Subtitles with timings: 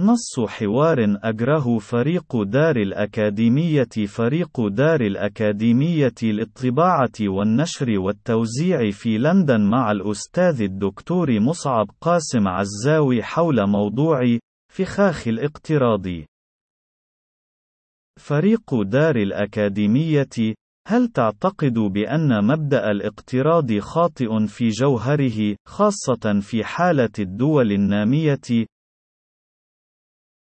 [0.00, 9.92] نص حوار أجره فريق دار الأكاديمية فريق دار الأكاديمية للطباعة والنشر والتوزيع في لندن مع
[9.92, 14.38] الأستاذ الدكتور مصعب قاسم عزاوي حول موضوع
[14.72, 16.06] فخاخ الاقتراض.
[18.20, 20.54] فريق دار الأكاديمية
[20.86, 28.66] هل تعتقد بأن مبدأ الاقتراض خاطئ في جوهره، خاصة في حالة الدول النامية؟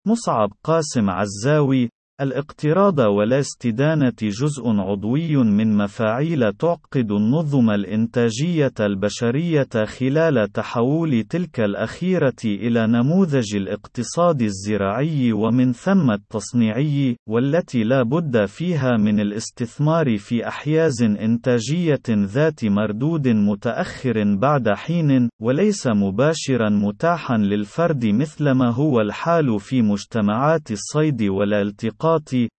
[0.06, 1.88] مصعب قاسم عزاوي
[2.20, 12.36] الاقتراض ولا استدانة جزء عضوي من مفاعيل تعقد النظم الإنتاجية البشرية خلال تحول تلك الأخيرة
[12.44, 21.02] إلى نموذج الاقتصاد الزراعي ومن ثم التصنيعي، والتي لا بد فيها من الاستثمار في أحياز
[21.02, 30.70] إنتاجية ذات مردود متأخر بعد حين، وليس مباشرا متاحا للفرد مثلما هو الحال في مجتمعات
[30.70, 32.50] الصيد والالتقاط الإسقاط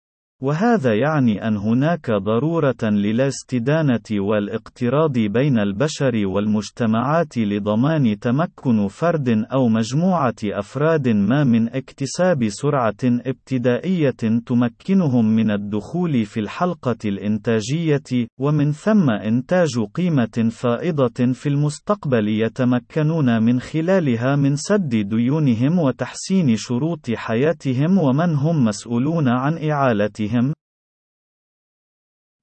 [0.44, 10.36] وهذا يعني أن هناك ضرورة للاستدانة والاقتراض بين البشر والمجتمعات لضمان تمكن فرد أو مجموعة
[10.44, 19.80] أفراد ما من اكتساب سرعة ابتدائية تمكنهم من الدخول في الحلقة الإنتاجية، ومن ثم إنتاج
[19.96, 28.66] قيمة فائضة في المستقبل يتمكنون من خلالها من سد ديونهم وتحسين شروط حياتهم ومن هم
[28.66, 30.33] مسؤولون عن إعالتهم.
[30.34, 30.54] him.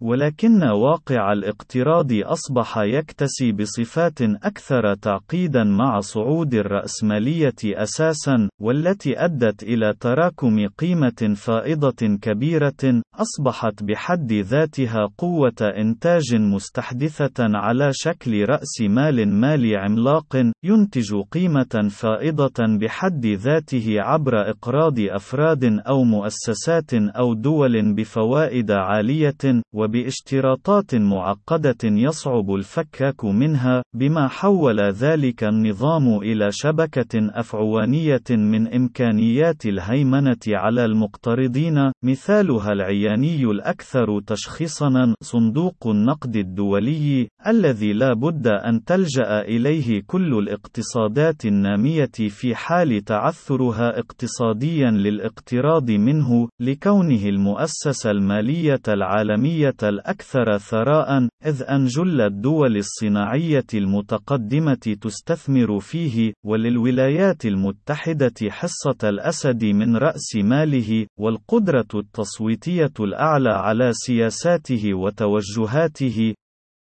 [0.01, 9.95] ولكن واقع الاقتراض أصبح يكتسي بصفات أكثر تعقيدا مع صعود الرأسمالية أساسا، والتي أدت إلى
[10.01, 19.77] تراكم قيمة فائضة كبيرة، أصبحت بحد ذاتها قوة إنتاج مستحدثة على شكل رأس مال مالي
[19.77, 29.63] عملاق، ينتج قيمة فائضة بحد ذاته عبر إقراض أفراد أو مؤسسات أو دول بفوائد عالية،
[29.91, 40.37] وباشتراطات معقدة يصعب الفكاك منها، بما حول ذلك النظام إلى شبكة أفعوانية من إمكانيات الهيمنة
[40.49, 50.03] على المقترضين، مثالها العياني الأكثر تشخيصًا صندوق النقد الدولي، الذي لا بد أن تلجأ إليه
[50.07, 61.29] كل الاقتصادات النامية في حال تعثرها اقتصاديًا للاقتراض منه، لكونه المؤسسة المالية العالمية الأكثر ثراء،
[61.47, 71.07] إذ أن جل الدول الصناعية المتقدمة تستثمر فيه، وللولايات المتحدة حصة الأسد من رأس ماله،
[71.19, 76.35] والقدرة التصويتية الأعلى على سياساته وتوجهاته،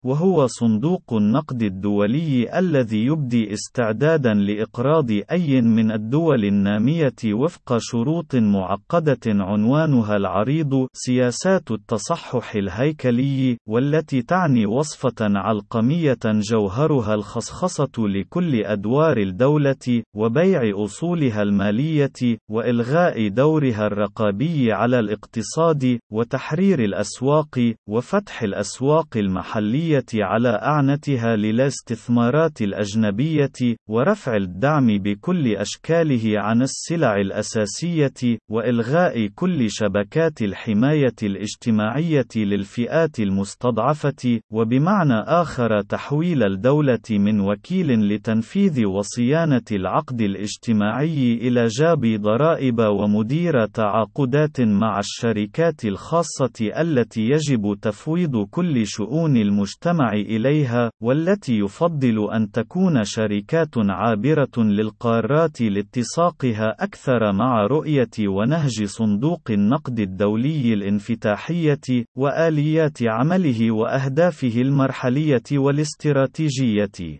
[0.05, 9.19] وهو صندوق النقد الدولي الذي يبدي استعدادا لإقراض أي من الدول النامية وفق شروط معقدة
[9.27, 20.61] عنوانها العريض سياسات التصحح الهيكلي، والتي تعني وصفة علقمية جوهرها الخصخصة لكل أدوار الدولة، وبيع
[20.83, 31.35] أصولها المالية، وإلغاء دورها الرقابي على الاقتصاد، وتحرير الأسواق، وفتح الأسواق المحلية الدولية على أعنتها
[31.35, 43.19] للاستثمارات الأجنبية، ورفع الدعم بكل أشكاله عن السلع الأساسية، وإلغاء كل شبكات الحماية الاجتماعية للفئات
[43.19, 53.66] المستضعفة، وبمعنى آخر تحويل الدولة من وكيل لتنفيذ وصيانة العقد الاجتماعي إلى جاب ضرائب ومدير
[53.66, 59.78] تعاقدات مع الشركات الخاصة التي يجب تفويض كل شؤون المجتمع.
[59.85, 69.41] المجتمع إليها، والتي يفضل أن تكون شركات عابرة للقارات لاتساقها أكثر مع رؤية ونهج صندوق
[69.50, 77.19] النقد الدولي الانفتاحية، وآليات عمله وأهدافه المرحلية والاستراتيجية.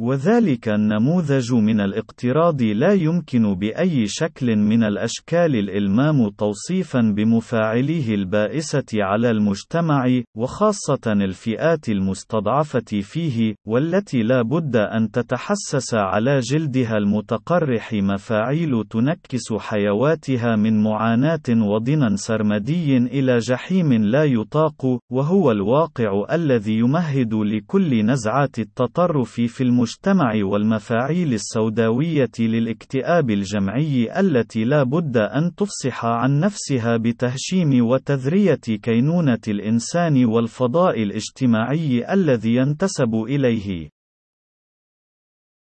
[0.00, 9.30] وذلك النموذج من الاقتراض لا يمكن بأي شكل من الأشكال الإلمام توصيفا بمفاعليه البائسة على
[9.30, 19.52] المجتمع، وخاصة الفئات المستضعفة فيه، والتي لا بد أن تتحسس على جلدها المتقرح مفاعيل تنكس
[19.58, 28.58] حيواتها من معاناة وضنا سرمدي إلى جحيم لا يطاق، وهو الواقع الذي يمهد لكل نزعات
[28.58, 29.81] التطرف في المجتمع.
[29.82, 39.38] المجتمع والمفاعيل السوداوية للاكتئاب الجمعي التي لا بد أن تفصح عن نفسها بتهشيم وتذرية كينونة
[39.48, 43.90] الإنسان والفضاء الاجتماعي الذي ينتسب إليه.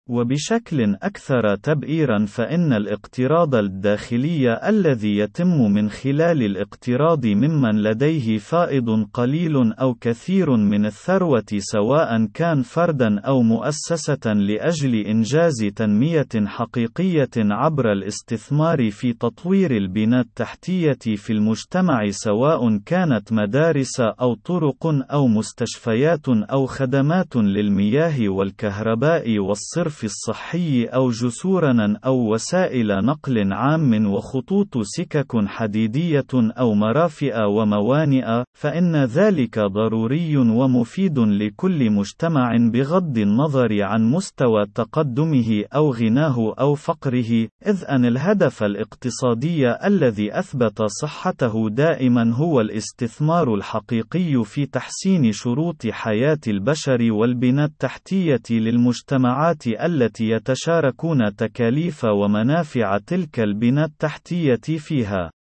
[0.10, 9.74] وبشكل أكثر تبئيرا فإن الاقتراض الداخلي الذي يتم من خلال الاقتراض ممن لديه فائض قليل
[9.74, 18.92] أو كثير من الثروة سواء كان فردا أو مؤسسة لأجل إنجاز تنمية حقيقية عبر الاستثمار
[18.92, 27.36] في تطوير البنى التحتية في المجتمع سواء كانت مدارس أو طرق أو مستشفيات أو خدمات
[27.36, 36.74] للمياه والكهرباء والصرف الصرف الصحي أو جسورنا أو وسائل نقل عام وخطوط سكك حديدية أو
[36.74, 46.54] مرافئ وموانئ، فإن ذلك ضروري ومفيد لكل مجتمع بغض النظر عن مستوى تقدمه أو غناه
[46.60, 55.32] أو فقره، إذ أن الهدف الاقتصادي الذي أثبت صحته دائما هو الاستثمار الحقيقي في تحسين
[55.32, 65.32] شروط حياة البشر والبنى التحتية للمجتمعات التي يتشاركون تكاليف ومنافع تلك البنى التحتية فيها.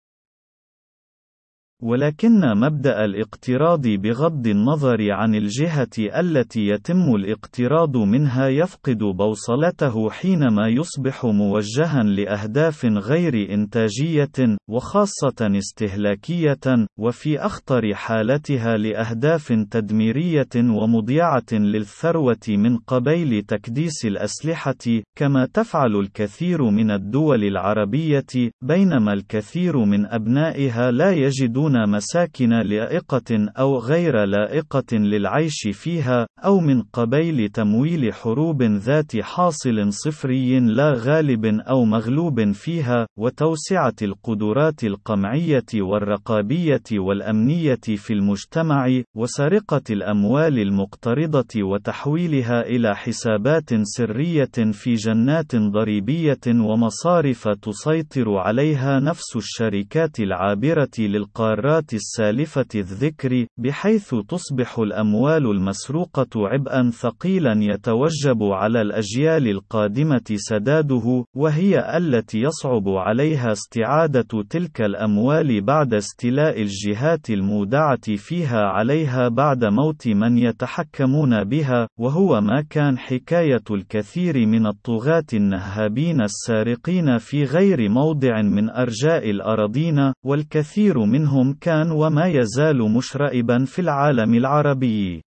[1.82, 11.24] ولكن مبدأ الاقتراض بغض النظر عن الجهة التي يتم الاقتراض منها يفقد بوصلته حينما يصبح
[11.24, 23.42] موجها لأهداف غير إنتاجية، وخاصة استهلاكية، وفي أخطر حالتها لأهداف تدميرية ومضيعة للثروة من قبيل
[23.42, 31.90] تكديس الأسلحة، كما تفعل الكثير من الدول العربية، بينما الكثير من أبنائها لا يجدون يكون
[31.90, 40.60] مساكن لائقة أو غير لائقة للعيش فيها، أو من قبيل تمويل حروب ذات حاصل صفري
[40.60, 51.62] لا غالب أو مغلوب فيها، وتوسعة القدرات القمعية والرقابية والأمنية في المجتمع، وسرقة الأموال المقترضة
[51.62, 61.94] وتحويلها إلى حسابات سرية في جنات ضريبية ومصارف تسيطر عليها نفس الشركات العابرة للقارات المرات
[61.94, 72.40] السالفة الذكر، بحيث تصبح الأموال المسروقة عبئًا ثقيلًا يتوجب على الأجيال القادمة سداده، وهي التي
[72.40, 81.44] يصعب عليها استعادة تلك الأموال بعد استيلاء الجهات المودعة فيها عليها بعد موت من يتحكمون
[81.44, 89.30] بها، وهو ما كان حكاية الكثير من الطغاة النهابين السارقين في غير موضع من أرجاء
[89.30, 95.25] الأراضين، والكثير منهم كان وما يزال مشرئبا في العالم العربي.